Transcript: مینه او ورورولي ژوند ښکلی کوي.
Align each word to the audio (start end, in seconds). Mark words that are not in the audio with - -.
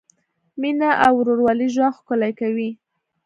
مینه 0.61 0.89
او 1.05 1.13
ورورولي 1.19 1.67
ژوند 1.75 1.97
ښکلی 1.97 2.31
کوي. 2.39 2.69